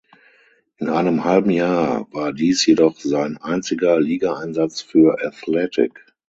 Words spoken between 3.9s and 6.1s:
Ligaeinsatz für "Athletic".